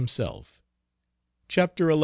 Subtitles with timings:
[1.47, 1.99] CHAPTER XI.